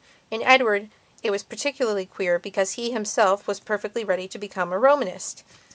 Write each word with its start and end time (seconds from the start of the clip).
In 0.31 0.41
Edward 0.41 0.89
it 1.21 1.29
was 1.29 1.43
particularly 1.43 2.07
queer 2.07 2.39
because 2.39 2.71
he 2.71 2.89
himself 2.89 3.45
was 3.45 3.59
perfectly 3.59 4.03
ready 4.03 4.27
to 4.29 4.39
become 4.39 4.73
a 4.73 4.79
Romanist. 4.79 5.43